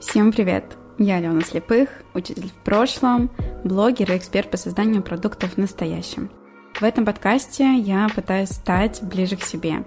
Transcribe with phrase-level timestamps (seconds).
[0.00, 0.78] Всем привет!
[0.96, 3.30] Я Алена Слепых, учитель в прошлом,
[3.64, 6.30] блогер и эксперт по созданию продуктов в настоящем.
[6.80, 9.84] В этом подкасте я пытаюсь стать ближе к себе.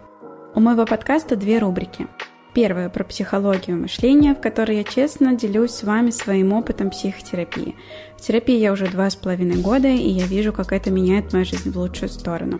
[0.53, 2.05] У моего подкаста две рубрики.
[2.53, 7.75] Первая про психологию мышления, в которой я честно делюсь с вами своим опытом психотерапии.
[8.15, 11.43] В терапии я уже два с половиной года, и я вижу, как это меняет мою
[11.43, 12.59] жизнь в лучшую сторону.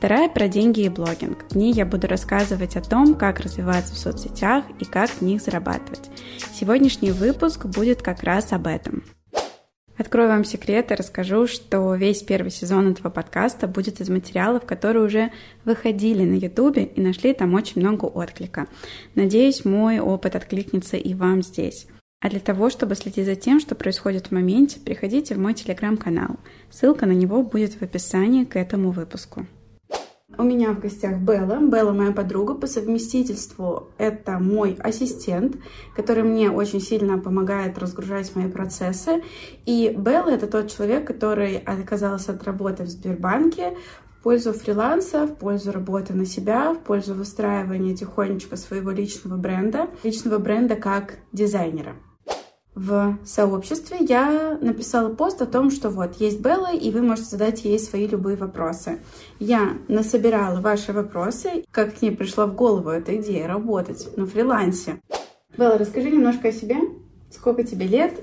[0.00, 1.44] Вторая про деньги и блогинг.
[1.50, 5.42] В ней я буду рассказывать о том, как развиваться в соцсетях и как в них
[5.42, 6.08] зарабатывать.
[6.54, 9.04] Сегодняшний выпуск будет как раз об этом.
[9.98, 15.04] Открою вам секрет и расскажу, что весь первый сезон этого подкаста будет из материалов, которые
[15.04, 15.32] уже
[15.66, 18.68] выходили на ютубе и нашли там очень много отклика.
[19.14, 21.86] Надеюсь, мой опыт откликнется и вам здесь.
[22.22, 26.36] А для того, чтобы следить за тем, что происходит в моменте, приходите в мой телеграм-канал.
[26.70, 29.46] Ссылка на него будет в описании к этому выпуску.
[30.40, 31.58] У меня в гостях Белла.
[31.60, 33.90] Белла моя подруга по совместительству.
[33.98, 35.56] Это мой ассистент,
[35.94, 39.22] который мне очень сильно помогает разгружать мои процессы.
[39.66, 43.76] И Белла— это тот человек, который отказался от работы в Сбербанке
[44.08, 49.90] в пользу фриланса, в пользу работы на себя, в пользу выстраивания тихонечко своего личного бренда,
[50.04, 51.96] личного бренда как дизайнера
[52.80, 57.62] в сообществе я написала пост о том, что вот есть Белла, и вы можете задать
[57.62, 59.00] ей свои любые вопросы.
[59.38, 64.98] Я насобирала ваши вопросы, как к ней пришла в голову эта идея работать на фрилансе.
[65.58, 66.76] Белла, расскажи немножко о себе.
[67.30, 68.18] Сколько тебе лет?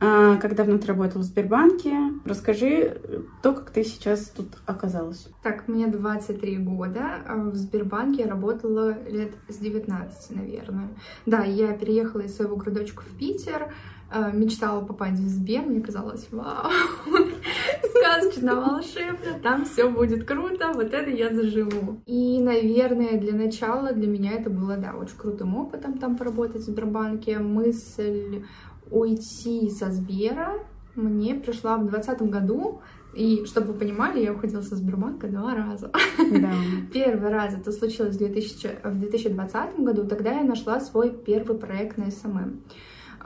[0.00, 1.94] А, как давно ты работала в Сбербанке?
[2.26, 3.00] Расскажи
[3.42, 5.28] то, как ты сейчас тут оказалась.
[5.42, 7.22] Так, мне 23 года.
[7.26, 10.90] А в Сбербанке я работала лет с 19, наверное.
[11.24, 13.72] Да, я переехала из своего городочка в Питер.
[14.10, 16.70] Э, мечтала попасть в Сбер, мне казалось, вау,
[17.90, 22.00] сказочно, волшебно, там все будет круто, вот это я заживу.
[22.06, 26.64] И, наверное, для начала для меня это было, да, очень крутым опытом там поработать в
[26.66, 27.38] Сбербанке.
[27.38, 28.44] Мысль
[28.90, 30.52] уйти со Сбера
[30.94, 32.82] мне пришла в двадцатом году,
[33.14, 35.90] и чтобы вы понимали, я уходила со Сбербанка два раза.
[36.18, 36.52] Да.
[36.92, 41.96] Первый раз это случилось в, 2000, в 2020 году, тогда я нашла свой первый проект
[41.96, 42.60] на SMM.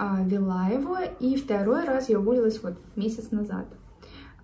[0.00, 3.66] А, вела его, и второй раз я уволилась вот месяц назад.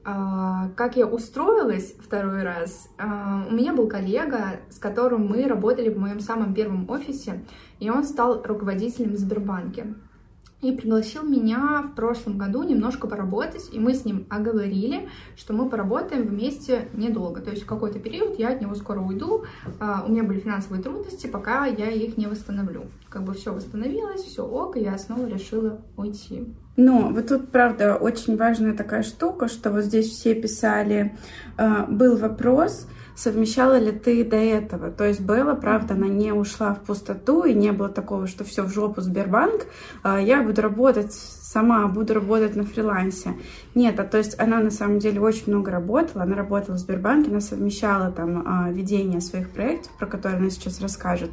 [0.04, 2.88] А, как я устроилась второй раз?
[2.98, 7.44] А, у меня был коллега, с которым мы работали в моем самом первом офисе,
[7.78, 9.94] и он стал руководителем Сбербанке
[10.64, 15.69] и пригласил меня в прошлом году немножко поработать, и мы с ним оговорили, что мы
[15.69, 19.44] поработаем вместе недолго, то есть в какой-то период я от него скоро уйду,
[19.78, 22.86] а, у меня были финансовые трудности, пока я их не восстановлю.
[23.08, 26.47] Как бы все восстановилось, все ок, и я снова решила уйти.
[26.76, 31.16] Но вот тут, правда, очень важная такая штука, что вот здесь все писали,
[31.56, 34.91] э, был вопрос, совмещала ли ты до этого.
[34.91, 38.64] То есть Белла, правда, она не ушла в пустоту, и не было такого, что все
[38.64, 39.66] в жопу Сбербанк,
[40.02, 43.34] э, я буду работать сама, буду работать на фрилансе.
[43.75, 47.30] Нет, а то есть она на самом деле очень много работала, она работала в Сбербанке,
[47.30, 51.31] она совмещала там э, ведение своих проектов, про которые она сейчас расскажет.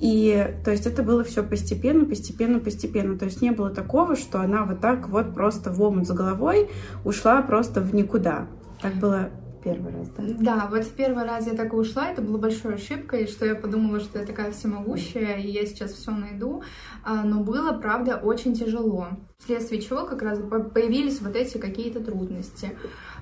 [0.00, 3.18] И то есть это было все постепенно, постепенно, постепенно.
[3.18, 6.70] То есть не было такого, что она вот так вот просто в омут с головой
[7.04, 8.46] ушла просто в никуда.
[8.80, 9.30] Так было
[9.62, 10.22] первый раз, да?
[10.38, 13.54] Да, вот в первый раз я так и ушла, это была большой ошибкой, что я
[13.54, 16.62] подумала, что я такая всемогущая, и я сейчас все найду,
[17.04, 19.08] а, но было, правда, очень тяжело,
[19.38, 22.76] вследствие чего как раз появились вот эти какие-то трудности.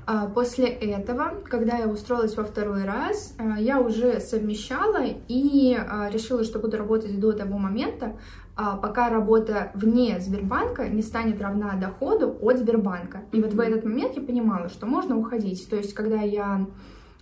[0.07, 5.79] А, после этого, когда я устроилась во второй раз, а, я уже совмещала и
[6.13, 8.17] решила, что буду работать до того момента,
[8.57, 13.23] пока работа вне Сбербанка не станет равна доходу от Сбербанка.
[13.33, 15.69] И вот в этот момент я понимала, что можно уходить.
[15.69, 16.67] То есть, когда я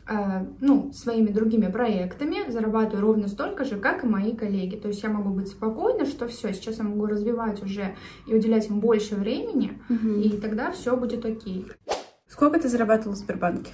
[0.09, 4.77] э, ну, своими другими проектами зарабатываю ровно столько же, как и мои коллеги.
[4.77, 7.97] То есть я могу быть спокойна, что все, сейчас я могу развивать уже
[8.27, 10.09] и уделять им больше времени, угу.
[10.21, 11.67] и тогда все будет окей.
[12.29, 13.73] Сколько ты зарабатывала в Сбербанке?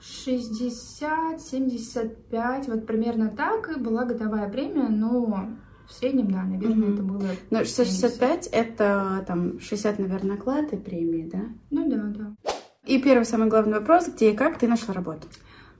[0.00, 5.48] 60-75, вот примерно так, и была годовая премия, но
[5.88, 6.94] в среднем, да, наверное, mm-hmm.
[6.94, 7.28] это было...
[7.50, 11.40] Но 665 это там 60, наверное, оклад и премии, да?
[11.70, 12.52] Ну да, да.
[12.86, 15.26] И первый самый главный вопрос, где и как ты нашла работу?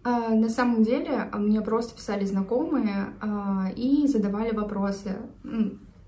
[0.04, 5.16] А, на самом деле, а, мне просто писали знакомые а, и задавали вопросы.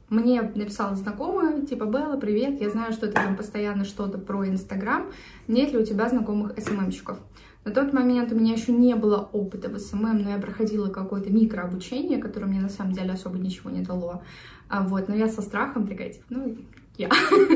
[0.08, 5.06] Мне написала знакомая, типа, Белла, привет, я знаю, что ты там постоянно что-то про Инстаграм,
[5.46, 7.18] нет ли у тебя знакомых SMM щиков?
[7.64, 11.30] На тот момент у меня еще не было опыта в SMM, но я проходила какое-то
[11.30, 14.22] микрообучение, которое мне на самом деле особо ничего не дало.
[14.68, 16.56] А вот, но я со страхом такая, типа, ну,
[17.00, 17.08] я.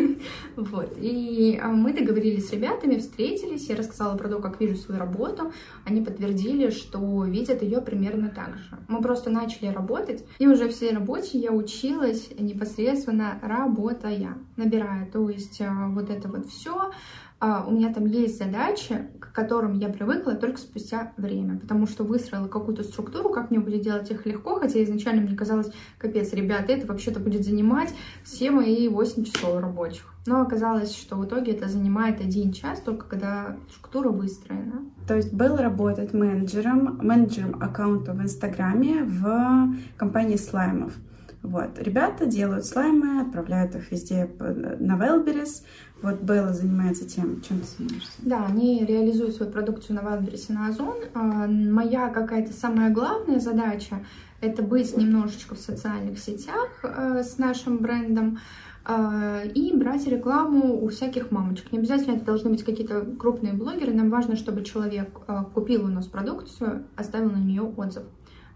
[0.56, 0.96] вот.
[0.98, 5.52] И а, мы договорились с ребятами, встретились, я рассказала про то, как вижу свою работу.
[5.84, 8.78] Они подтвердили, что видят ее примерно так же.
[8.88, 15.60] Мы просто начали работать, и уже всей работе я училась непосредственно работая, набирая, то есть
[15.60, 16.90] а, вот это вот все,
[17.40, 22.48] у меня там есть задачи, к которым я привыкла только спустя время, потому что выстроила
[22.48, 26.86] какую-то структуру, как мне будет делать их легко, хотя изначально мне казалось, капец, ребята, это
[26.86, 27.92] вообще-то будет занимать
[28.22, 30.14] все мои 8 часов рабочих.
[30.26, 34.86] Но оказалось, что в итоге это занимает один час, только когда структура выстроена.
[35.06, 40.94] То есть Белл работает менеджером, менеджером аккаунта в Инстаграме в компании слаймов.
[41.42, 41.78] Вот.
[41.78, 45.62] Ребята делают слаймы, отправляют их везде на Wildberries.
[46.04, 48.12] Вот Белла занимается тем, чем ты занимаешься?
[48.18, 50.96] Да, они реализуют свою продукцию на Wildberries и на Озон.
[51.14, 54.04] А, моя какая-то самая главная задача—
[54.42, 58.38] это быть немножечко в социальных сетях э, с нашим брендом,
[58.84, 61.72] а, и брать рекламу у всяких мамочек.
[61.72, 63.94] Не обязательно это должны быть какие-то крупные блогеры.
[63.94, 68.04] Нам важно, чтобы человек а, купил у нас продукцию, оставил на нее отзыв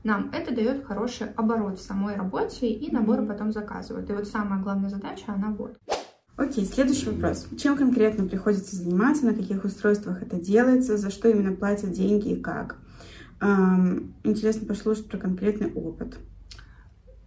[0.05, 4.09] нам это дает хороший оборот в самой работе, и наборы потом заказывают.
[4.09, 5.77] И вот самая главная задача, она вот.
[6.38, 7.49] Окей, следующий вопрос.
[7.61, 12.40] Чем конкретно приходится заниматься, на каких устройствах это делается, за что именно платят деньги и
[12.40, 12.76] как?
[13.40, 16.17] Эм, интересно послушать про конкретный опыт.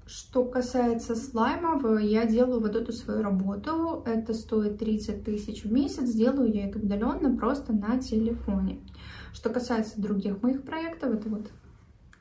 [0.05, 4.01] Что касается слаймов, я делаю вот эту свою работу.
[4.05, 6.09] Это стоит 30 тысяч в месяц.
[6.11, 8.79] Делаю я это удаленно просто на телефоне.
[9.33, 11.51] Что касается других моих проектов, это вот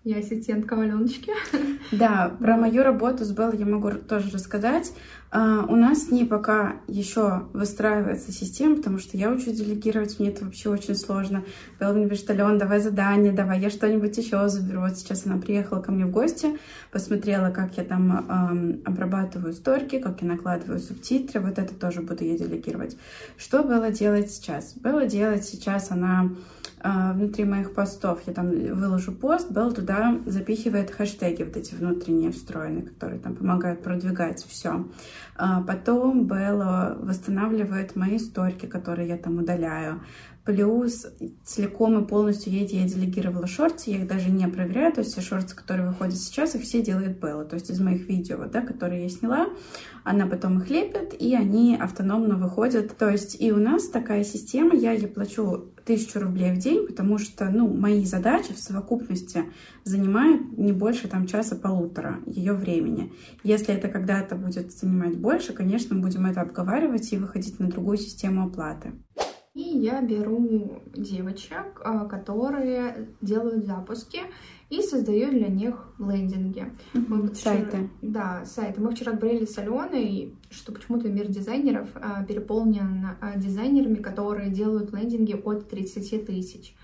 [0.05, 1.33] я ассистентка Аленочки.
[1.93, 4.93] Да, про мою работу с Беллой я могу тоже рассказать.
[5.33, 10.31] Uh, у нас с ней пока еще выстраивается система, потому что я учу делегировать, мне
[10.31, 11.45] это вообще очень сложно.
[11.79, 14.81] Белла мне пишет, Ален, давай задание, давай я что-нибудь еще заберу.
[14.81, 16.59] Вот сейчас она приехала ко мне в гости,
[16.91, 22.37] посмотрела, как я там обрабатываю сторки, как я накладываю субтитры, вот это тоже буду я
[22.37, 22.97] делегировать.
[23.37, 24.75] Что Белла делает сейчас?
[24.75, 26.31] Белла делает сейчас, она а,
[26.83, 32.83] внутри моих постов, я там выложу пост, Белл туда запихивает хэштеги вот эти внутренние встроенные,
[32.83, 34.87] которые там помогают продвигать все.
[35.37, 40.01] А, потом Белла восстанавливает мои сторики, которые я там удаляю.
[40.51, 41.07] Плюс
[41.45, 45.21] целиком и полностью ей я делегировала шорты, я их даже не проверяю, то есть все
[45.21, 49.05] шорты, которые выходят сейчас, их все делает Белла, то есть из моих видео, да, которые
[49.05, 49.47] я сняла,
[50.03, 52.97] она потом их лепит, и они автономно выходят.
[52.97, 57.19] То есть и у нас такая система, я ей плачу тысячу рублей в день, потому
[57.19, 59.45] что, ну, мои задачи в совокупности
[59.85, 63.13] занимают не больше там часа-полутора ее времени.
[63.45, 68.47] Если это когда-то будет занимать больше, конечно, будем это обговаривать и выходить на другую систему
[68.47, 68.93] оплаты.
[69.53, 74.21] И я беру девочек, а, которые делают запуски
[74.69, 76.73] и создаю для них лендинги.
[76.95, 77.35] Mm-hmm.
[77.35, 77.91] сайты.
[78.01, 78.81] Да, сайты.
[78.81, 84.93] Мы вчера говорили с Аленой, что почему-то мир дизайнеров а, переполнен а, дизайнерами, которые делают
[84.93, 86.77] лендинги от 30 тысяч.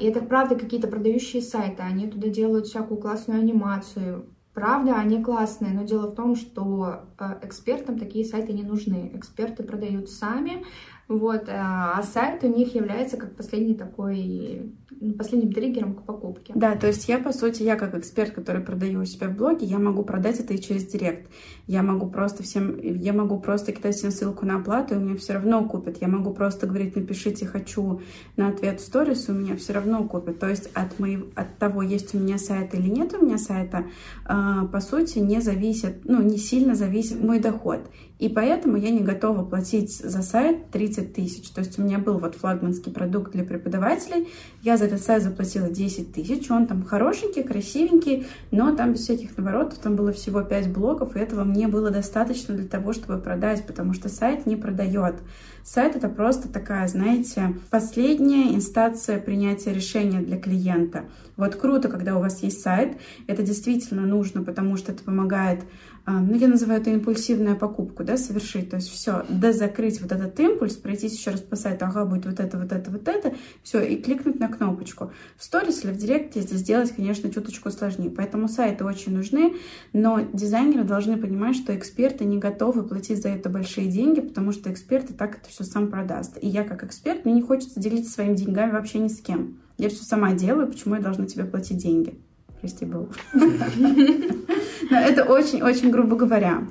[0.00, 5.72] И это правда какие-то продающие сайты, они туда делают всякую классную анимацию, Правда, они классные,
[5.72, 7.04] но дело в том, что
[7.42, 9.10] экспертам такие сайты не нужны.
[9.14, 10.64] Эксперты продают сами,
[11.08, 14.72] вот, э, а сайт у них является как последний такой,
[15.18, 16.52] последним триггером к покупке.
[16.56, 19.66] Да, то есть я, по сути, я как эксперт, который продаю у себя в блоге,
[19.66, 21.28] я могу продать это и через директ.
[21.66, 25.34] Я могу просто всем, я могу просто кидать всем ссылку на оплату, и меня все
[25.34, 26.00] равно купят.
[26.00, 28.00] Я могу просто говорить, напишите «хочу»
[28.36, 30.38] на ответ в сторис, у меня все равно купят.
[30.38, 33.84] То есть от, моего, от того, есть у меня сайт или нет у меня сайта,
[34.24, 34.32] э,
[34.72, 37.80] по сути, не зависит, ну, не сильно зависит мой доход.
[38.22, 41.50] И поэтому я не готова платить за сайт 30 тысяч.
[41.50, 44.28] То есть у меня был вот флагманский продукт для преподавателей.
[44.62, 46.48] Я за этот сайт заплатила 10 тысяч.
[46.48, 49.80] Он там хорошенький, красивенький, но там без всяких наворотов.
[49.80, 53.92] Там было всего 5 блоков, и этого мне было достаточно для того, чтобы продать, потому
[53.92, 55.16] что сайт не продает.
[55.64, 61.06] Сайт это просто такая, знаете, последняя инстанция принятия решения для клиента.
[61.36, 62.98] Вот круто, когда у вас есть сайт.
[63.26, 65.64] Это действительно нужно, потому что это помогает
[66.06, 71.16] я называю это импульсивная покупку, да, совершить, то есть все, дозакрыть вот этот импульс, пройтись
[71.16, 74.40] еще раз по сайту, ага, будет вот это, вот это, вот это, все, и кликнуть
[74.40, 75.12] на кнопочку.
[75.36, 79.54] В сторис или в директе это сделать, конечно, чуточку сложнее, поэтому сайты очень нужны,
[79.92, 84.72] но дизайнеры должны понимать, что эксперты не готовы платить за это большие деньги, потому что
[84.72, 86.36] эксперт и так это все сам продаст.
[86.40, 89.58] И я как эксперт, мне не хочется делиться своими деньгами вообще ни с кем.
[89.78, 92.18] Я все сама делаю, почему я должна тебе платить деньги?
[92.62, 93.08] Прости, был.
[93.34, 96.62] Но это очень-очень грубо говоря.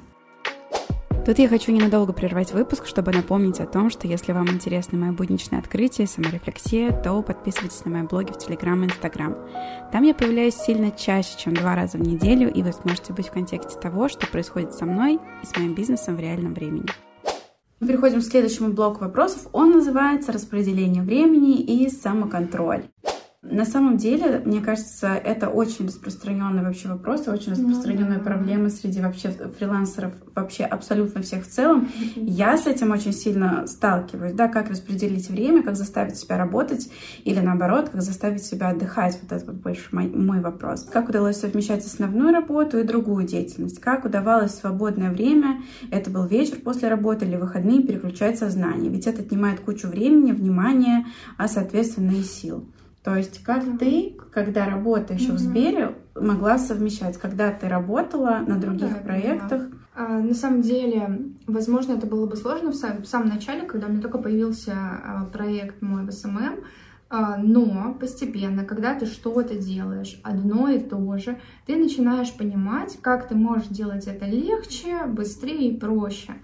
[1.25, 5.11] Тут я хочу ненадолго прервать выпуск, чтобы напомнить о том, что если вам интересно мое
[5.11, 9.35] будничное открытие и саморефлексия, то подписывайтесь на мои блоги в Телеграм и Инстаграм.
[9.91, 13.31] Там я появляюсь сильно чаще, чем два раза в неделю, и вы сможете быть в
[13.31, 16.87] контексте того, что происходит со мной и с моим бизнесом в реальном времени.
[17.81, 19.47] Мы переходим к следующему блоку вопросов.
[19.51, 22.85] Он называется «Распределение времени и самоконтроль».
[23.43, 28.23] На самом деле, мне кажется, это очень распространенный вообще вопрос, очень распространенная да.
[28.23, 31.89] проблема среди вообще фрилансеров, вообще абсолютно всех в целом.
[32.15, 36.91] Я с этим очень сильно сталкиваюсь, да, как распределить время, как заставить себя работать
[37.23, 39.17] или наоборот, как заставить себя отдыхать.
[39.23, 40.83] Вот это вот больше мой, мой вопрос.
[40.83, 43.81] Как удалось совмещать основную работу и другую деятельность?
[43.81, 48.91] Как удавалось в свободное время, это был вечер после работы или выходные, переключать сознание?
[48.91, 51.07] Ведь это отнимает кучу времени, внимания,
[51.37, 52.67] а соответственно и сил.
[53.03, 53.77] То есть как mm-hmm.
[53.77, 55.33] ты, когда работаешь mm-hmm.
[55.33, 59.63] в Сбере, могла совмещать, когда ты работала на других да, проектах?
[59.93, 63.87] А, на самом деле, возможно, это было бы сложно в, сам, в самом начале, когда
[63.87, 66.63] у меня только появился а, проект мой в SMM,
[67.09, 73.27] а, но постепенно, когда ты что-то делаешь одно и то же, ты начинаешь понимать, как
[73.27, 76.35] ты можешь делать это легче, быстрее и проще.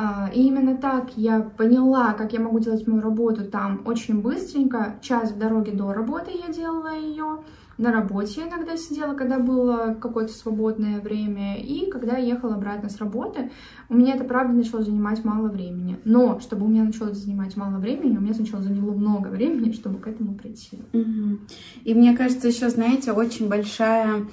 [0.00, 4.94] А, и именно так я поняла, как я могу делать мою работу там очень быстренько.
[5.02, 7.40] Час в дороге до работы я делала ее.
[7.78, 11.60] На работе иногда сидела, когда было какое-то свободное время.
[11.60, 13.50] И когда я ехала обратно с работы,
[13.88, 15.98] у меня это правда начало занимать мало времени.
[16.04, 19.98] Но чтобы у меня начало занимать мало времени, у меня сначала заняло много времени, чтобы
[19.98, 20.78] к этому прийти.
[20.92, 21.38] Угу.
[21.82, 24.26] И мне кажется, еще, знаете, очень большая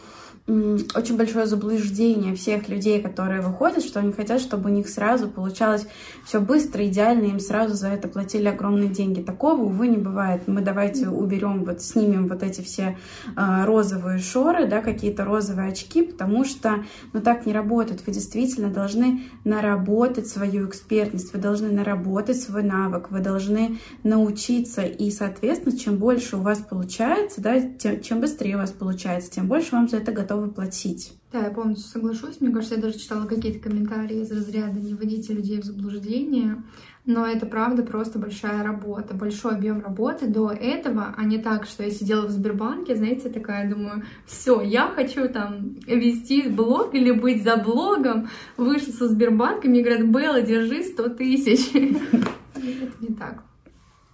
[0.48, 5.88] очень большое заблуждение всех людей, которые выходят, что они хотят, чтобы у них сразу получалось
[6.24, 9.22] все быстро, идеально, им сразу за это платили огромные деньги.
[9.22, 10.44] Такого, увы, не бывает.
[10.48, 12.96] Мы давайте уберем, вот снимем вот эти все
[13.36, 18.06] э, розовые шоры, да, какие-то розовые очки, потому что, ну, так не работает.
[18.06, 25.10] Вы действительно должны наработать свою экспертность, вы должны наработать свой навык, вы должны научиться, и,
[25.10, 29.72] соответственно, чем больше у вас получается, да, тем, чем быстрее у вас получается, тем больше
[29.72, 31.14] вам за это готовы готовы платить.
[31.32, 32.40] Да, я полностью соглашусь.
[32.40, 36.64] Мне кажется, я даже читала какие-то комментарии из разряда «не вводите людей в заблуждение».
[37.06, 41.84] Но это правда просто большая работа, большой объем работы до этого, а не так, что
[41.84, 47.44] я сидела в Сбербанке, знаете, такая, думаю, все, я хочу там вести блог или быть
[47.44, 48.28] за блогом,
[48.58, 51.76] вышла со Сбербанка, мне говорят, Белла, держи 100 тысяч.
[52.56, 53.44] Это не так.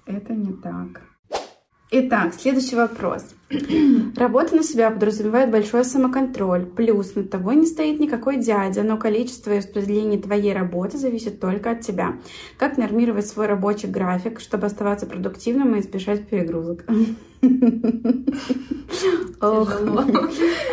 [0.06, 1.11] Это не так.
[1.94, 3.26] Итак, следующий вопрос.
[4.16, 6.66] Работа на себя подразумевает большой самоконтроль.
[6.66, 11.72] Плюс над тобой не стоит никакой дядя, но количество и распределение твоей работы зависит только
[11.72, 12.16] от тебя.
[12.58, 16.86] Как нормировать свой рабочий график, чтобы оставаться продуктивным и избежать перегрузок?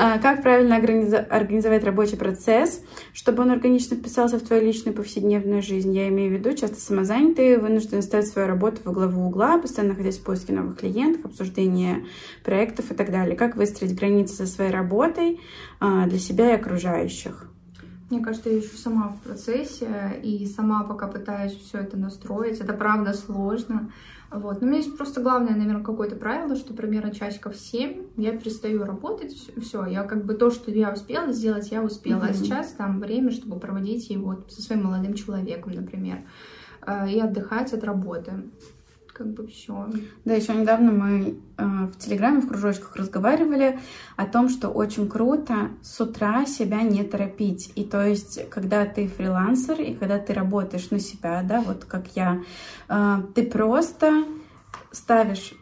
[0.00, 2.82] А, как правильно организовать рабочий процесс,
[3.14, 5.94] чтобы он органично вписался в твою личную повседневную жизнь?
[5.94, 10.18] Я имею в виду, часто самозанятые вынуждены ставить свою работу во главу угла, постоянно находясь
[10.18, 12.04] в поиске новых клиентов, обсуждения
[12.44, 13.37] проектов и так далее.
[13.37, 15.40] Как выстроить границы со своей работой
[15.80, 17.50] а, для себя и окружающих?
[18.10, 22.58] Мне кажется, я еще сама в процессе и сама пока пытаюсь все это настроить.
[22.58, 23.92] Это правда сложно.
[24.30, 24.61] Вот.
[24.61, 28.85] Но у меня есть просто главное, наверное, какое-то правило, что примерно часиков 7 я перестаю
[28.85, 32.25] работать, все, я как бы то, что я успела сделать, я успела.
[32.25, 32.30] Mm-hmm.
[32.30, 36.18] А сейчас там время, чтобы проводить его со своим молодым человеком, например,
[36.87, 38.44] э, и отдыхать от работы
[39.18, 39.90] как бы все.
[40.25, 43.80] Да, еще недавно мы э, в Телеграме, в кружочках разговаривали
[44.16, 47.72] о том, что очень круто с утра себя не торопить.
[47.75, 52.06] И то есть, когда ты фрилансер и когда ты работаешь на себя, да, вот как
[52.14, 52.42] я,
[52.88, 54.25] э, ты просто
[54.92, 55.52] ставишь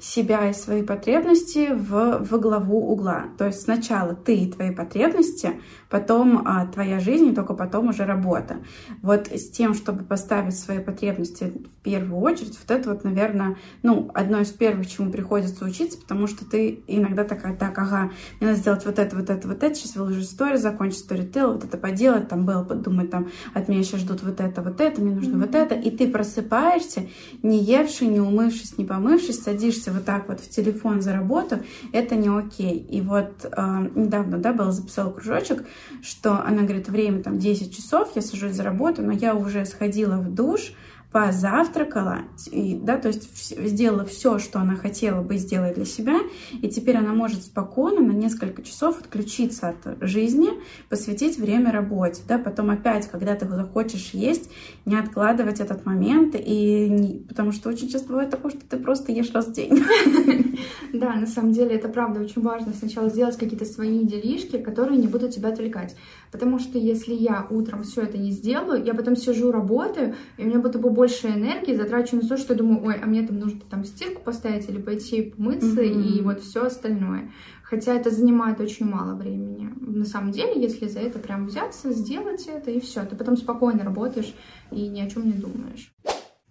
[0.00, 3.26] себя и свои потребности в, в главу угла.
[3.38, 5.60] То есть сначала ты и твои потребности,
[5.92, 8.56] потом а, твоя жизнь, и только потом уже работа.
[9.02, 14.10] Вот с тем, чтобы поставить свои потребности в первую очередь, вот это вот, наверное, ну,
[14.14, 18.58] одно из первых, чему приходится учиться, потому что ты иногда такая, так, ага, мне надо
[18.58, 22.26] сделать вот это, вот это, вот это, сейчас выложить историю, закончить сторител, вот это поделать,
[22.26, 25.40] там было подумать, там, от меня сейчас ждут вот это, вот это, мне нужно mm-hmm.
[25.40, 27.02] вот это, и ты просыпаешься,
[27.42, 31.58] не евший, не умывшись, не помывшись, садишься вот так вот в телефон за работу,
[31.92, 32.78] это не окей.
[32.78, 35.66] И вот э, недавно, да, была записала кружочек,
[36.02, 40.16] что она говорит, время там 10 часов, я сажусь за работу, но я уже сходила
[40.16, 40.72] в душ,
[41.12, 43.28] позавтракала, и, да, то есть
[43.68, 46.18] сделала все, что она хотела бы сделать для себя,
[46.60, 50.48] и теперь она может спокойно на несколько часов отключиться от жизни,
[50.88, 54.50] посвятить время работе, да, потом опять, когда ты захочешь есть,
[54.86, 59.12] не откладывать этот момент, и не, потому что очень часто бывает такое, что ты просто
[59.12, 59.84] ешь раз в день.
[60.92, 65.06] Да, на самом деле это правда очень важно сначала сделать какие-то свои делишки, которые не
[65.06, 65.96] будут тебя отвлекать.
[66.32, 70.46] Потому что если я утром все это не сделаю, я потом сижу, работаю, и у
[70.46, 73.38] меня будто бы больше энергии затрачу на то, что я думаю, ой, а мне там
[73.38, 76.18] нужно там стирку поставить или пойти помыться, mm-hmm.
[76.18, 77.30] и вот все остальное.
[77.62, 79.70] Хотя это занимает очень мало времени.
[79.78, 83.84] На самом деле, если за это прям взяться, сделать это, и все, ты потом спокойно
[83.84, 84.34] работаешь
[84.70, 85.92] и ни о чем не думаешь.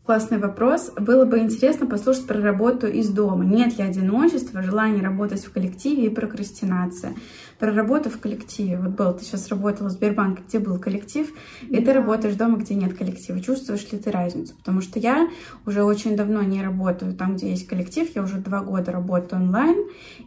[0.05, 0.91] Классный вопрос.
[0.97, 3.45] Было бы интересно послушать про работу из дома.
[3.45, 7.13] Нет ли одиночества, желания работать в коллективе и прокрастинация?
[7.61, 8.79] Про работу в коллективе.
[8.79, 11.85] Вот был, ты сейчас работала в Сбербанке, где был коллектив, и да.
[11.85, 13.39] ты работаешь дома, где нет коллектива.
[13.39, 14.55] Чувствуешь ли ты разницу?
[14.55, 15.29] Потому что я
[15.67, 18.09] уже очень давно не работаю там, где есть коллектив.
[18.15, 19.77] Я уже два года работаю онлайн,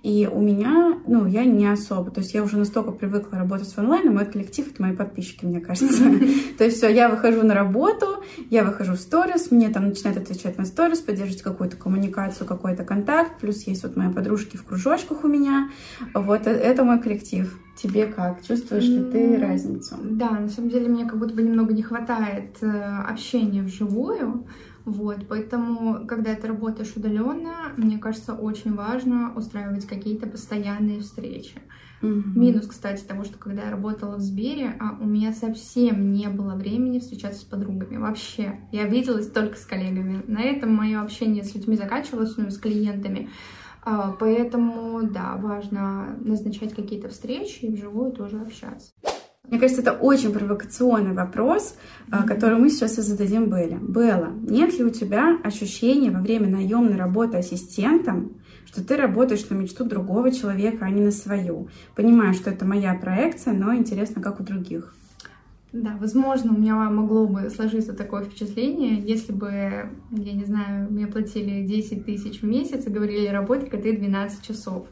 [0.04, 2.12] и у меня, ну, я не особо.
[2.12, 5.44] То есть я уже настолько привыкла работать в онлайн, и мой коллектив— это мои подписчики,
[5.44, 6.04] мне кажется.
[6.58, 10.56] То есть все, я выхожу на работу, я выхожу в сторис, мне там начинает отвечать
[10.56, 13.40] на сторис, поддерживать какую-то коммуникацию, какой-то контакт.
[13.40, 15.70] Плюс есть вот мои подружки в кружочках у меня.
[16.14, 17.23] Вот э, это мой коллектив.
[17.76, 18.44] Тебе как?
[18.46, 19.96] Чувствуешь ли ты разницу?
[20.02, 24.46] Да, на самом деле мне как будто бы немного не хватает э, общения вживую.
[24.84, 31.54] Вот, поэтому, когда ты работаешь удаленно, мне кажется, очень важно устраивать какие-то постоянные встречи.
[32.02, 32.38] Mm-hmm.
[32.38, 36.54] Минус, кстати, того, что когда я работала в Сбере, а у меня совсем не было
[36.54, 37.96] времени встречаться с подругами.
[37.96, 38.60] Вообще.
[38.72, 40.22] Я виделась только с коллегами.
[40.26, 43.30] На этом мое общение с людьми заканчивалось, ну, с клиентами.
[43.84, 48.92] А, поэтому, да, важно назначать какие-то встречи и вживую тоже общаться.
[49.48, 51.76] Мне кажется, это очень провокационный вопрос,
[52.08, 52.26] mm-hmm.
[52.26, 53.78] который мы сейчас и зададим Белле.
[53.78, 59.54] Белла, нет ли у тебя ощущения во время наемной работы ассистентом, что ты работаешь на
[59.54, 61.68] мечту другого человека, а не на свою?
[61.94, 64.96] Понимаю, что это моя проекция, но интересно, как у других.
[65.74, 71.08] Да, возможно, у меня могло бы сложиться такое впечатление, если бы, я не знаю, мне
[71.08, 74.86] платили 10 тысяч в месяц и говорили, работай-ка ты 12 часов.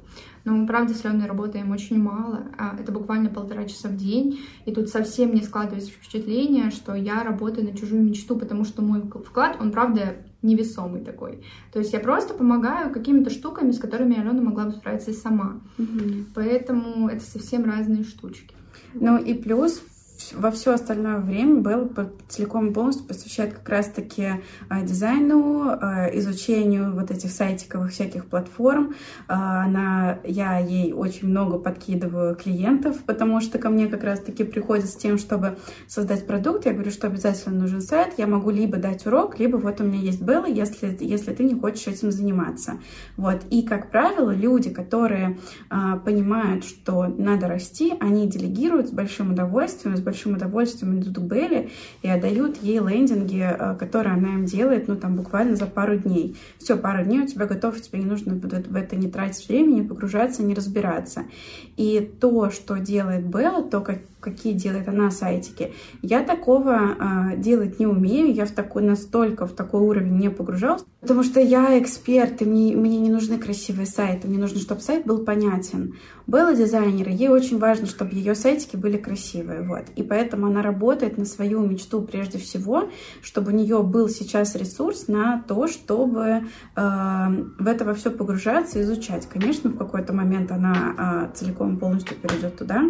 [0.44, 4.40] Но мы, правда, с Леной работаем очень мало, а это буквально полтора часа в день,
[4.66, 9.02] и тут совсем не складывается впечатление, что я работаю на чужую мечту, потому что мой
[9.02, 11.44] вклад, он, правда, невесомый такой.
[11.72, 15.60] То есть я просто помогаю какими-то штуками, с которыми Алена могла бы справиться и сама.
[15.78, 16.24] Угу.
[16.34, 18.52] Поэтому это совсем разные штучки.
[18.94, 19.80] Ну и плюс
[20.34, 21.88] во все остальное время Белла
[22.28, 28.94] целиком и полностью посвящает как раз-таки а, дизайну, а, изучению вот этих сайтиковых всяких платформ.
[29.28, 34.86] А, она, я ей очень много подкидываю клиентов, потому что ко мне как раз-таки приходят
[34.86, 36.66] с тем, чтобы создать продукт.
[36.66, 38.14] Я говорю, что обязательно нужен сайт.
[38.16, 41.54] Я могу либо дать урок, либо вот у меня есть Белла, если, если ты не
[41.54, 42.78] хочешь этим заниматься.
[43.16, 43.42] Вот.
[43.50, 45.38] И, как правило, люди, которые
[46.04, 51.20] понимают, что надо расти, они делегируют с большим удовольствием, с большим большим удовольствием идут к
[51.20, 51.70] Белле
[52.02, 56.36] и отдают ей лендинги, э, которые она им делает, ну, там, буквально за пару дней.
[56.58, 60.42] Все, пару дней у тебя готов, тебе не нужно в это не тратить времени, погружаться,
[60.42, 61.24] не разбираться.
[61.76, 65.72] И то, что делает Белла, то, как какие делает она сайтики.
[66.00, 70.84] Я такого э, делать не умею, я в такой настолько в такой уровень не погружалась,
[71.00, 75.04] потому что я эксперт, и мне, мне не нужны красивые сайты, мне нужно, чтобы сайт
[75.04, 75.96] был понятен.
[76.26, 79.84] Белла дизайнер, ей очень важно, чтобы ее сайтики были красивые, вот.
[79.96, 82.88] И поэтому она работает на свою мечту прежде всего,
[83.22, 86.42] чтобы у нее был сейчас ресурс на то, чтобы э,
[86.76, 89.26] в это во все погружаться, изучать.
[89.28, 92.84] Конечно, в какой-то момент она э, целиком полностью перейдет туда.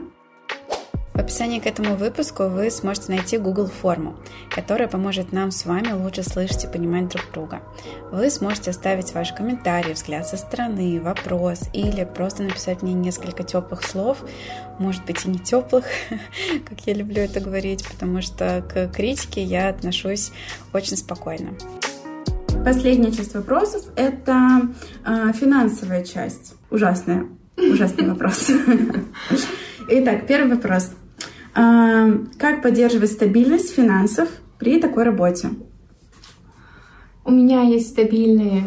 [1.14, 4.16] В описании к этому выпуску вы сможете найти Google форму,
[4.48, 7.61] которая поможет нам с вами лучше слышать и понимать друг друга.
[8.11, 13.83] Вы сможете оставить ваш комментарий, взгляд со стороны, вопрос или просто написать мне несколько теплых
[13.85, 14.25] слов,
[14.79, 15.85] может быть и не теплых,
[16.68, 20.33] как я люблю это говорить, потому что к критике я отношусь
[20.72, 21.51] очень спокойно.
[22.64, 24.62] Последняя часть вопросов– это
[25.05, 26.55] э, финансовая часть.
[26.70, 27.27] Ужасная,
[27.59, 28.51] ужасный вопрос.
[29.88, 30.92] Итак, первый вопрос.
[31.54, 35.50] Как поддерживать стабильность финансов при такой работе?
[37.24, 38.64] У меня есть стабильные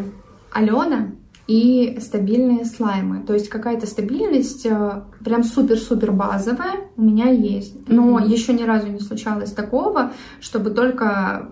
[0.52, 1.12] Алена
[1.48, 3.24] и стабильные слаймы.
[3.24, 7.88] То есть какая-то стабильность э, прям супер-супер базовая у меня есть.
[7.88, 8.28] Но mm-hmm.
[8.30, 11.50] еще ни разу не случалось такого, чтобы только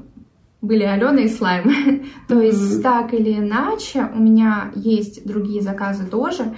[0.62, 1.63] были Алена и слайм.
[2.28, 2.46] То mm-hmm.
[2.46, 6.56] есть так или иначе у меня есть другие заказы тоже.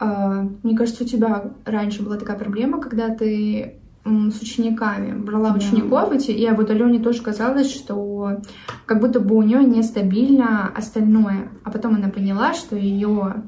[0.00, 5.56] Э, мне кажется, у тебя раньше была такая проблема, когда ты с учениками, брала да.
[5.56, 8.42] учеников эти, и вот Алене тоже казалось, что
[8.84, 11.48] как будто бы у нее нестабильно остальное.
[11.64, 13.44] А потом она поняла, что ее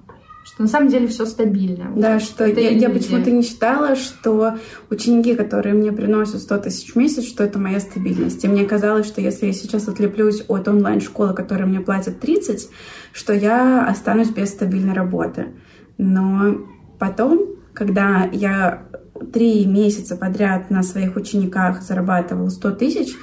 [0.47, 1.90] что на самом деле все стабильно.
[1.97, 4.55] Да, вот что я, я почему-то не считала, что
[4.90, 8.45] ученики, которые мне приносят 100 тысяч в месяц, что это моя стабильность.
[8.45, 12.69] И мне казалось, что если я сейчас отлеплюсь от онлайн-школы, которая мне платит 30,
[13.12, 15.49] что я останусь без стабильной работы.
[15.99, 16.59] Но
[17.01, 17.40] потом,
[17.73, 18.86] когда я
[19.33, 23.14] три месяца подряд на своих учениках зарабатывала 100 тысяч,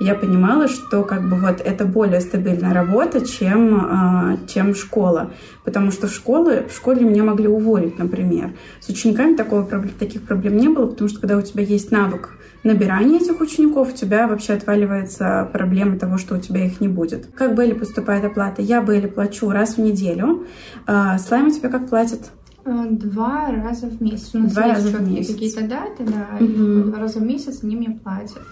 [0.00, 5.30] я понимала, что как бы вот это более стабильная работа, чем, а, чем школа.
[5.62, 8.54] Потому что в школе, в школе меня могли уволить, например.
[8.80, 12.30] С учениками такого, таких проблем не было, потому что когда у тебя есть навык
[12.62, 17.26] набирания этих учеников, у тебя вообще отваливается проблема того, что у тебя их не будет.
[17.34, 18.62] Как Белли поступает оплата?
[18.62, 20.46] Я Белли плачу раз в неделю.
[20.86, 22.30] А, Слайма тебе как платят?
[22.64, 24.30] Э, два раза в месяц.
[24.34, 25.32] У нас два есть раза в месяц.
[25.32, 26.44] какие-то даты, да, угу.
[26.44, 28.42] и два раза в месяц они мне платят.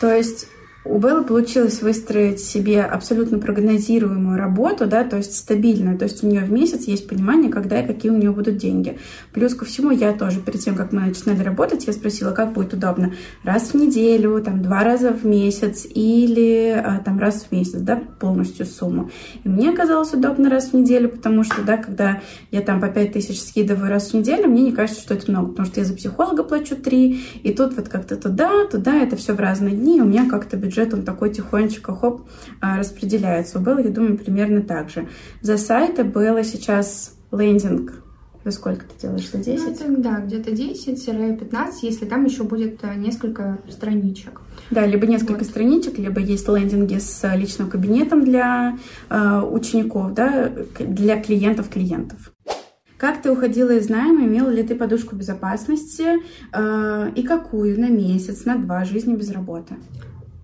[0.00, 0.48] То есть
[0.84, 6.26] у Беллы получилось выстроить себе абсолютно прогнозируемую работу, да, то есть стабильную, то есть у
[6.26, 8.98] нее в месяц есть понимание, когда и какие у нее будут деньги.
[9.32, 12.72] Плюс ко всему я тоже перед тем, как мы начинали работать, я спросила, как будет
[12.72, 13.12] удобно,
[13.44, 18.02] раз в неделю, там два раза в месяц или а, там раз в месяц, да,
[18.18, 19.10] полностью сумму.
[19.44, 23.12] И мне казалось удобно раз в неделю, потому что, да, когда я там по пять
[23.12, 25.94] тысяч скидываю раз в неделю, мне не кажется, что это много, потому что я за
[25.94, 30.06] психолога плачу три, и тут вот как-то туда, туда, это все в разные дни, у
[30.06, 32.28] меня как-то бюджет, он такой тихонечко, хоп,
[32.60, 33.58] а, распределяется.
[33.58, 35.08] Беллы, я думаю, примерно так же.
[35.42, 38.04] За сайты было сейчас лендинг
[38.44, 39.30] за сколько ты делаешь?
[39.30, 39.58] За 10?
[39.58, 44.40] Ну, это, да, где-то 10-15, если там еще будет э, несколько страничек.
[44.70, 45.46] Да, либо несколько вот.
[45.46, 48.78] страничек, либо есть лендинги с личным кабинетом для
[49.10, 52.32] э, учеников, да, для клиентов клиентов.
[52.96, 54.26] Как ты уходила из найма?
[54.26, 56.20] Имела ли ты подушку безопасности?
[56.52, 57.78] Э, и какую?
[57.78, 59.74] На месяц, на два жизни без работы?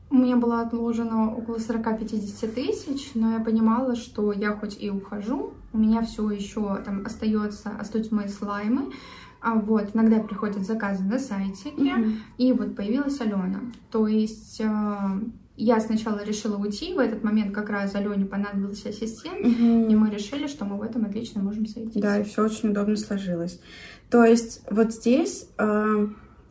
[0.09, 5.55] У меня было отложено около 40-50 тысяч, но я понимала, что я хоть и ухожу,
[5.73, 8.93] у меня все еще там остается, остаются мои слаймы,
[9.41, 12.17] а вот иногда приходят заказы на сайтике, mm-hmm.
[12.39, 13.61] и вот появилась Алена.
[13.91, 15.21] То есть э,
[15.57, 19.91] я сначала решила уйти, в этот момент как раз Алене понадобился ассистент, mm-hmm.
[19.91, 22.01] и мы решили, что мы в этом отлично можем сойтись.
[22.01, 23.61] Да, и все очень удобно сложилось.
[24.09, 25.49] То есть вот здесь...
[25.59, 26.07] Э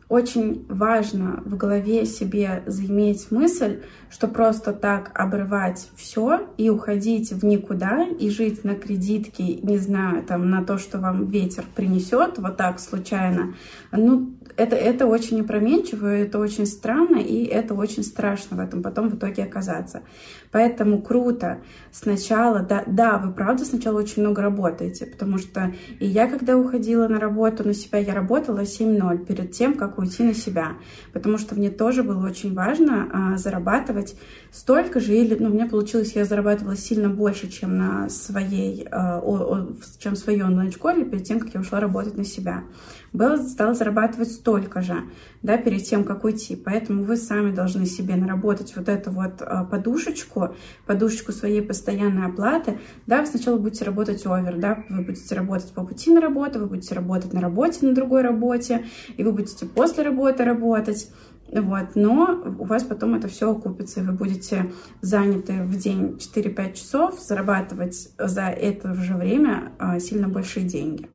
[0.08, 7.44] очень важно в голове себе заиметь мысль, что просто так обрывать все и уходить в
[7.44, 12.56] никуда и жить на кредитке, не знаю, там на то, что вам ветер принесет, вот
[12.56, 13.54] так случайно,
[13.90, 19.10] ну, это, это очень опроменчиво, это очень странно, и это очень страшно в этом потом
[19.10, 20.02] в итоге оказаться.
[20.50, 21.58] Поэтому круто
[21.92, 27.08] сначала, да, да, вы правда сначала очень много работаете, потому что и я, когда уходила
[27.08, 30.76] на работу на себя, я работала 7-0 перед тем, как уйти на себя,
[31.12, 34.16] потому что мне тоже было очень важно а, зарабатывать
[34.50, 39.36] столько же, или, ну, меня получилось, я зарабатывала сильно больше, чем на своей, а, о,
[39.36, 39.66] о,
[39.98, 42.64] чем в своей онлайн-школе перед тем, как я ушла работать на себя.
[43.12, 45.02] Белла стала зарабатывать столько же,
[45.42, 46.54] да, перед тем, как уйти.
[46.54, 50.54] Поэтому вы сами должны себе наработать вот эту вот а, подушечку,
[50.86, 52.78] подушечку своей постоянной оплаты.
[53.08, 56.66] Да, вы сначала будете работать овер, да, вы будете работать по пути на работу, вы
[56.66, 58.84] будете работать на работе, на другой работе,
[59.16, 61.10] и вы будете после работы работать.
[61.50, 66.74] Вот, но у вас потом это все окупится, и вы будете заняты в день 4-5
[66.74, 71.08] часов, зарабатывать за это же время а, сильно большие деньги.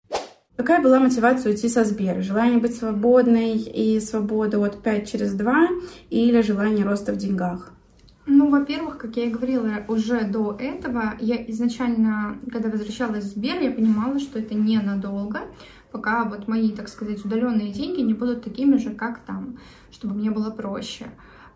[0.61, 2.21] Какая была мотивация уйти со Сбера?
[2.21, 5.69] Желание быть свободной и свобода от 5 через 2
[6.11, 7.71] или желание роста в деньгах?
[8.27, 13.59] Ну, во-первых, как я и говорила уже до этого, я изначально, когда возвращалась в Сбер,
[13.59, 15.39] я понимала, что это ненадолго,
[15.91, 19.57] пока вот мои, так сказать, удаленные деньги не будут такими же, как там,
[19.91, 21.07] чтобы мне было проще.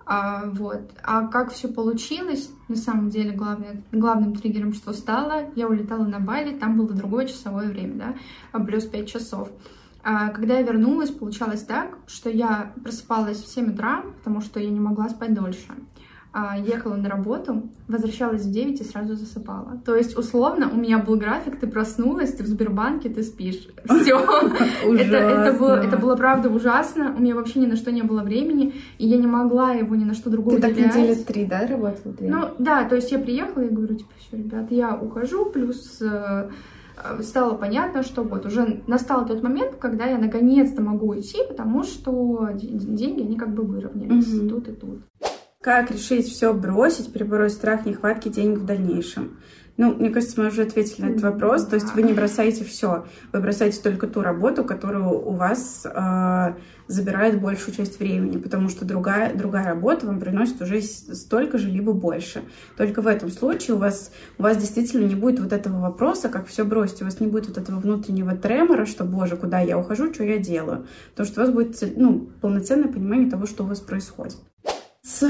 [0.05, 0.91] А, вот.
[1.03, 6.19] А как все получилось, на самом деле, главное, главным триггером, что стало, я улетала на
[6.19, 8.15] Бали, там было другое часовое время, да,
[8.51, 9.49] а плюс 5 часов.
[10.03, 14.69] А, когда я вернулась, получалось так, что я просыпалась в 7 утра, потому что я
[14.69, 15.73] не могла спать дольше.
[16.37, 19.81] А, ехала на работу, возвращалась в 9 и сразу засыпала.
[19.85, 23.69] То есть, условно, у меня был график, ты проснулась, ты в Сбербанке, ты спишь.
[23.85, 24.19] Все.
[24.19, 27.15] это, это, было, это было правда ужасно.
[27.17, 30.03] У меня вообще ни на что не было времени, и я не могла его ни
[30.03, 32.13] на что другое Ты так недели три, да, работала?
[32.19, 36.49] Ну, да, то есть я приехала и говорю, типа, все, ребят, я ухожу, плюс э,
[37.21, 42.49] стало понятно, что вот уже настал тот момент, когда я наконец-то могу уйти, потому что
[42.53, 44.49] деньги, они как бы выровнялись mm-hmm.
[44.49, 44.99] тут и тут.
[45.65, 49.39] Как решить все бросить, перебороть страх нехватки денег в дальнейшем?
[49.77, 51.65] Ну, мне кажется, мы уже ответили на этот вопрос.
[51.65, 56.53] То есть вы не бросаете все, вы бросаете только ту работу, которая у вас э,
[56.87, 61.93] забирает большую часть времени, потому что другая, другая работа вам приносит уже столько же, либо
[61.93, 62.43] больше.
[62.77, 66.45] Только в этом случае у вас, у вас действительно не будет вот этого вопроса, как
[66.45, 70.13] все бросить, у вас не будет вот этого внутреннего тремора, что, боже, куда я ухожу,
[70.13, 70.85] что я делаю.
[71.09, 74.37] Потому что у вас будет ну, полноценное понимание того, что у вас происходит.
[75.07, 75.21] С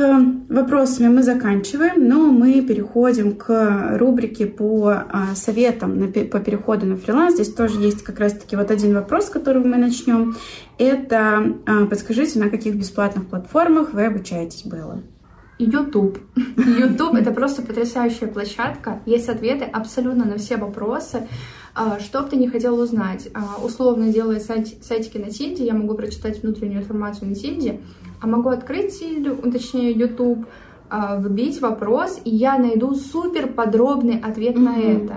[0.48, 7.34] вопросами мы заканчиваем, но мы переходим к рубрике по а, советам по переходу на фриланс.
[7.34, 10.38] Здесь тоже есть как раз-таки вот один вопрос, с которого мы начнем.
[10.78, 15.04] Это а, подскажите, на каких бесплатных платформах вы обучаетесь было?
[15.60, 16.20] YouTube.
[16.56, 19.02] YouTube— это просто потрясающая площадка.
[19.06, 21.28] Есть ответы абсолютно на все вопросы.
[21.74, 23.28] А, что бы ты не хотел узнать?
[23.62, 27.82] Условно делая сайт, сайтики на Тильде, я могу прочитать внутреннюю информацию на Тильде,
[28.22, 29.04] а могу открыть
[29.52, 30.46] точнее YouTube,
[30.90, 34.60] а, вбить вопрос, и я найду супер подробный ответ mm-hmm.
[34.60, 35.14] на это.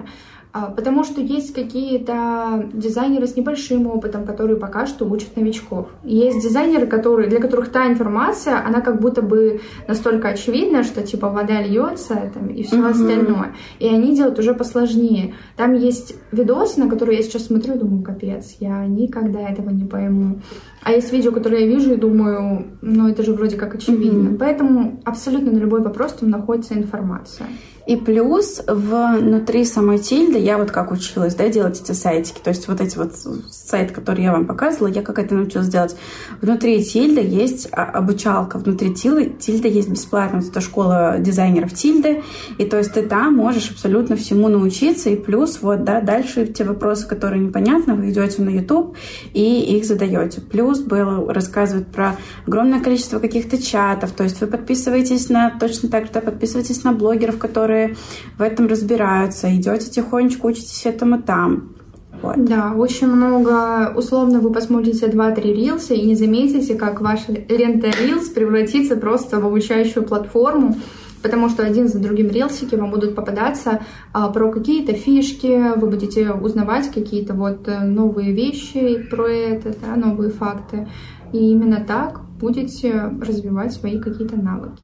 [0.50, 5.88] А, потому что есть какие-то дизайнеры с небольшим опытом, которые пока что учат новичков.
[6.02, 11.28] Есть дизайнеры, которые, для которых та информация, она как будто бы настолько очевидна, что типа
[11.28, 12.90] вода льется там, и все mm-hmm.
[12.90, 13.54] остальное.
[13.78, 15.34] И они делают уже посложнее.
[15.56, 19.84] Там есть видосы, на которые я сейчас смотрю и думаю, капец, я никогда этого не
[19.84, 20.40] пойму.
[20.82, 24.30] А есть видео, которые я вижу и думаю, ну это же вроде как очевидно.
[24.30, 24.38] Mm-hmm.
[24.38, 27.48] Поэтому абсолютно на любой вопрос там находится информация.
[27.88, 32.38] И плюс внутри самой тильды я вот как училась, да, делать эти сайтики.
[32.38, 33.14] То есть вот эти вот
[33.48, 35.96] сайты, которые я вам показывала, я как это научилась делать.
[36.42, 40.42] Внутри тильды есть а, обучалка, внутри тильды, тильды есть бесплатно.
[40.46, 42.22] Это школа дизайнеров тильды.
[42.58, 45.08] И то есть ты там можешь абсолютно всему научиться.
[45.08, 48.98] И плюс вот, да, дальше те вопросы, которые непонятны, вы идете на YouTube
[49.32, 50.42] и их задаете.
[50.42, 54.12] Плюс было рассказывать про огромное количество каких-то чатов.
[54.12, 57.96] То есть вы подписываетесь на, точно так же, да, подписываетесь на блогеров, которые
[58.36, 61.74] в этом разбираются, идете тихонечко, учитесь этому там.
[62.20, 62.44] Вот.
[62.44, 68.28] Да, очень много, условно, вы посмотрите 2-3 рилса и не заметите, как ваша лента рилс
[68.28, 70.76] превратится просто в обучающую платформу,
[71.22, 76.32] потому что один за другим рилсики вам будут попадаться а, про какие-то фишки, вы будете
[76.32, 80.88] узнавать какие-то вот э, новые вещи про это, да, новые факты.
[81.32, 84.80] И именно так будете развивать свои какие-то навыки.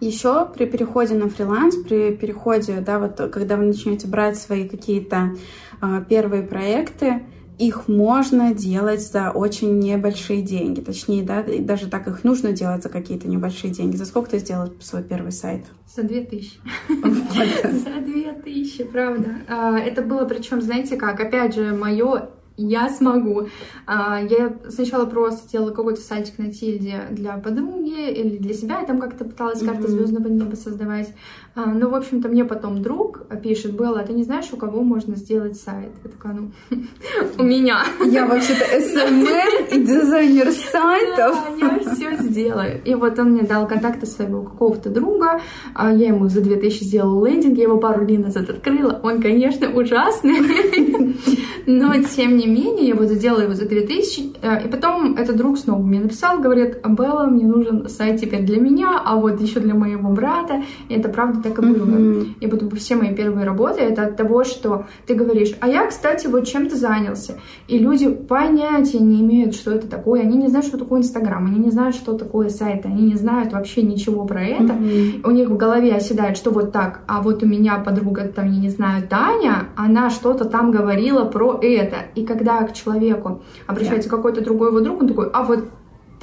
[0.00, 5.34] Еще при переходе на фриланс, при переходе, да, вот когда вы начнете брать свои какие-то
[5.80, 7.24] э, первые проекты,
[7.58, 10.80] их можно делать за очень небольшие деньги.
[10.80, 13.96] Точнее, да, даже так их нужно делать за какие-то небольшие деньги.
[13.96, 15.64] За сколько ты сделал свой первый сайт?
[15.94, 16.58] За две тысячи.
[16.88, 19.36] За две тысячи, правда.
[19.48, 23.48] А, это было, причем, знаете как, опять же, мое я смогу.
[23.86, 28.86] А, я сначала просто делала какой-то сайтик на тильде для подруги или для себя, я
[28.86, 29.66] там как-то пыталась mm-hmm.
[29.66, 31.14] карты звездного неба создавать.
[31.56, 34.82] А, ну, в общем-то, мне потом друг пишет, Белла, а ты не знаешь, у кого
[34.82, 35.90] можно сделать сайт?
[36.02, 36.50] Я такая, ну,
[37.38, 37.84] у меня.
[38.06, 41.36] Я вообще-то SMM и дизайнер сайтов.
[41.60, 42.82] Я все сделаю.
[42.84, 45.40] И вот он мне дал контакты своего какого-то друга,
[45.76, 49.00] я ему за 2000 сделала лендинг, я его пару дней назад открыла.
[49.02, 50.40] Он, конечно, ужасный,
[51.66, 55.36] но тем не не менее, я вот сделала его за 2000, э, и потом этот
[55.36, 59.60] друг снова мне написал, говорит, Белла, мне нужен сайт теперь для меня, а вот еще
[59.60, 61.84] для моего брата, и это правда так и было.
[61.84, 62.26] Mm-hmm.
[62.40, 66.26] И вот все мои первые работы, это от того, что ты говоришь, а я, кстати,
[66.26, 67.34] вот чем-то занялся,
[67.68, 71.58] и люди понятия не имеют, что это такое, они не знают, что такое Инстаграм, они
[71.58, 75.20] не знают, что такое сайт, они не знают вообще ничего про это, mm-hmm.
[75.24, 78.60] у них в голове оседает, что вот так, а вот у меня подруга, там, я
[78.60, 84.12] не знаю, Таня, она что-то там говорила про это, и когда к человеку обращается yeah.
[84.12, 85.64] какой-то другой его друг, он такой, а вот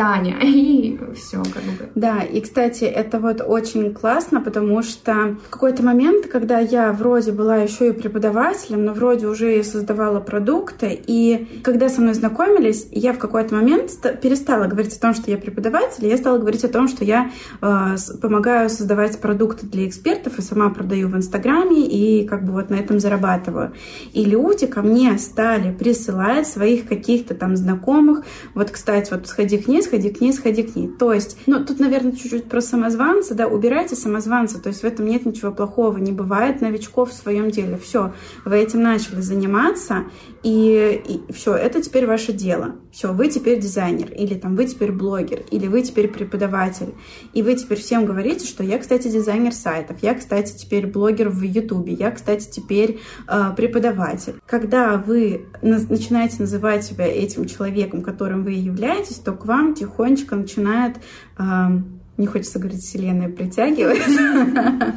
[0.01, 1.89] Таня, и все как бы.
[1.93, 7.31] Да, и, кстати, это вот очень классно, потому что в какой-то момент, когда я вроде
[7.31, 12.87] была еще и преподавателем, но вроде уже и создавала продукты, и когда со мной знакомились,
[12.91, 16.69] я в какой-то момент перестала говорить о том, что я преподаватель, я стала говорить о
[16.69, 17.29] том, что я
[17.61, 22.71] э, помогаю создавать продукты для экспертов и сама продаю в Инстаграме, и как бы вот
[22.71, 23.73] на этом зарабатываю.
[24.13, 29.67] И люди ко мне стали присылать своих каких-то там знакомых, вот, кстати, вот сходи к
[29.67, 30.87] ней, сходи к ней, сходи к ней.
[30.87, 35.05] То есть, ну, тут, наверное, чуть-чуть про самозванца, да, убирайте самозванца, то есть в этом
[35.05, 37.77] нет ничего плохого, не бывает новичков в своем деле.
[37.77, 38.13] Все,
[38.45, 40.05] вы этим начали заниматься,
[40.43, 42.75] и, и все, это теперь ваше дело.
[42.91, 46.95] Все, вы теперь дизайнер, или там вы теперь блогер, или вы теперь преподаватель.
[47.33, 51.41] И вы теперь всем говорите, что я, кстати, дизайнер сайтов, я, кстати, теперь блогер в
[51.43, 54.35] Ютубе, я, кстати, теперь э, преподаватель.
[54.47, 60.97] Когда вы начинаете называть себя этим человеком, которым вы являетесь, то к вам тихонечко начинает...
[61.37, 61.81] Э,
[62.17, 64.03] не хочется говорить, вселенная притягивает,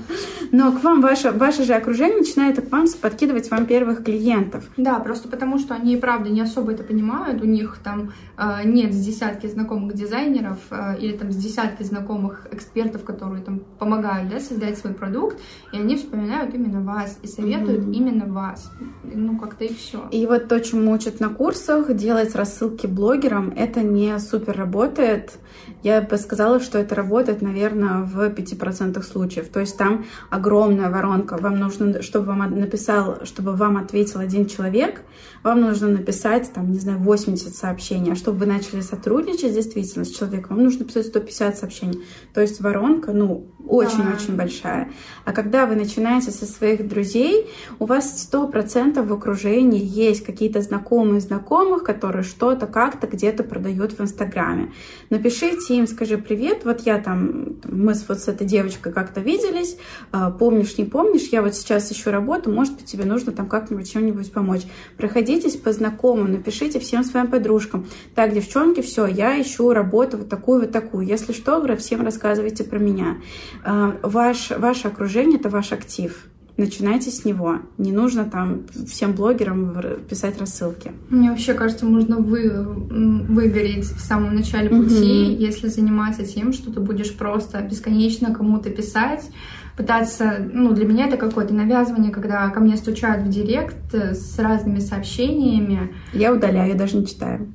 [0.54, 4.64] Но к вам ваше, ваше же окружение начинает к вам подкидывать вам первых клиентов.
[4.76, 8.94] Да, просто потому что они правда не особо это понимают, у них там э, нет
[8.94, 14.38] с десятки знакомых дизайнеров э, или там с десятки знакомых экспертов, которые там помогают да,
[14.38, 15.40] создать свой продукт,
[15.72, 17.92] и они вспоминают именно вас и советуют mm-hmm.
[17.92, 18.70] именно вас.
[19.02, 20.06] Ну, как-то и все.
[20.12, 25.32] И вот то, чему учат на курсах, делать рассылки блогерам, это не супер работает.
[25.82, 29.48] Я бы сказала, что это работает, наверное, в 5% случаев.
[29.48, 31.36] То есть там огромная воронка.
[31.36, 35.02] Вам нужно, чтобы вам написал, чтобы вам ответил один человек,
[35.42, 38.12] вам нужно написать, там, не знаю, 80 сообщений.
[38.12, 42.02] А чтобы вы начали сотрудничать действительно с человеком, вам нужно писать 150 сообщений.
[42.32, 44.44] То есть воронка, ну, очень-очень да.
[44.44, 44.90] большая.
[45.24, 47.46] А когда вы начинаете со своих друзей,
[47.78, 54.00] у вас 100% в окружении есть какие-то знакомые знакомых, которые что-то как-то где-то продают в
[54.00, 54.72] Инстаграме.
[55.10, 59.76] Напишите им, скажи привет, вот я там, мы вот с этой девочкой как-то виделись,
[60.12, 63.90] а, помнишь, не помнишь, я вот сейчас ищу работу, может быть, тебе нужно там как-нибудь
[63.90, 64.62] чем-нибудь помочь.
[64.96, 67.86] Проходитесь по знакомым, напишите всем своим подружкам.
[68.14, 71.06] Так, девчонки, все, я ищу работу вот такую, вот такую.
[71.06, 73.18] Если что, всем рассказывайте про меня.
[73.64, 76.28] А, ваш, ваше окружение— это ваш актив.
[76.56, 77.58] Начинайте с него.
[77.78, 79.76] Не нужно там всем блогерам
[80.08, 80.92] писать рассылки.
[81.08, 85.36] Мне вообще кажется, можно вы, выгореть в самом начале пути, mm-hmm.
[85.36, 89.28] если заниматься тем, что ты будешь просто бесконечно кому-то писать,
[89.76, 94.78] пытаться, ну, для меня это какое-то навязывание, когда ко мне стучают в директ с разными
[94.78, 95.92] сообщениями.
[96.12, 97.52] Я удаляю, я даже не читаю.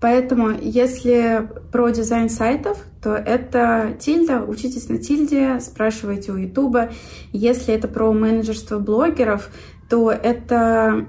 [0.00, 6.90] Поэтому, если про дизайн сайтов, то это тильда, учитесь на тильде, спрашивайте у Ютуба.
[7.32, 9.50] Если это про менеджерство блогеров,
[9.88, 11.06] то это,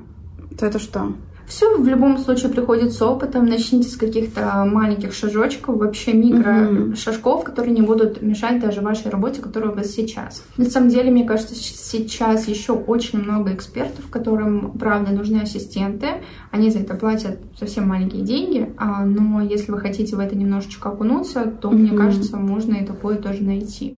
[0.58, 1.13] то это что?
[1.51, 3.45] Все в любом случае приходит с опытом.
[3.45, 6.95] Начните с каких-то маленьких шажочков, вообще микро mm-hmm.
[6.95, 10.45] шажков, которые не будут мешать даже вашей работе, которая у вас сейчас.
[10.55, 16.21] На самом деле, мне кажется, сейчас еще очень много экспертов, которым, правда, нужны ассистенты.
[16.51, 20.87] Они за это платят совсем маленькие деньги, а, но если вы хотите в это немножечко
[20.87, 21.75] окунуться, то, mm-hmm.
[21.75, 23.97] мне кажется, можно и такое тоже найти.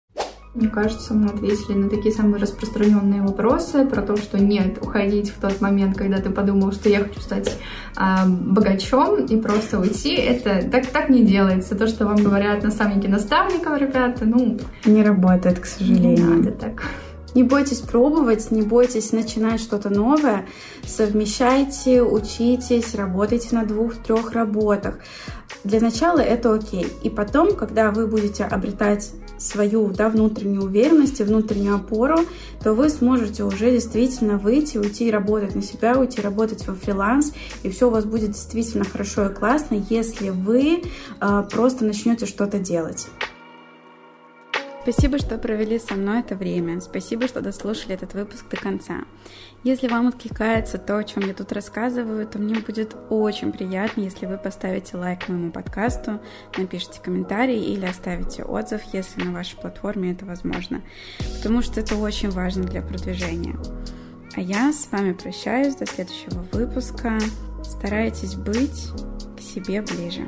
[0.53, 5.41] Мне кажется, мы ответили на такие самые распространенные вопросы про то, что нет, уходить в
[5.41, 7.57] тот момент, когда ты подумал, что я хочу стать
[7.95, 11.75] а, богачом и просто уйти, это так, так не делается.
[11.75, 14.59] То, что вам говорят наставники наставников, ребята, ну...
[14.85, 16.17] Не работает, к сожалению.
[16.17, 16.83] Не надо так.
[17.33, 20.45] Не бойтесь пробовать, не бойтесь начинать что-то новое.
[20.85, 24.99] Совмещайте, учитесь, работайте на двух-трех работах.
[25.63, 26.85] Для начала это окей.
[27.01, 29.13] И потом, когда вы будете обретать
[29.43, 32.19] свою да, внутреннюю уверенность и внутреннюю опору,
[32.63, 37.69] то вы сможете уже действительно выйти, уйти работать на себя, уйти работать во фриланс, и
[37.69, 40.83] все у вас будет действительно хорошо и классно, если вы
[41.21, 43.07] э, просто начнете что-то делать.
[44.83, 46.81] Спасибо, что провели со мной это время.
[46.81, 49.05] Спасибо, что дослушали этот выпуск до конца.
[49.63, 54.25] Если вам откликается то, о чем я тут рассказываю, то мне будет очень приятно, если
[54.25, 56.19] вы поставите лайк моему подкасту,
[56.57, 60.81] напишите комментарий или оставите отзыв, если на вашей платформе это возможно,
[61.37, 63.55] потому что это очень важно для продвижения.
[64.35, 67.17] А я с вами прощаюсь до следующего выпуска.
[67.63, 68.89] Старайтесь быть
[69.37, 70.23] к себе ближе.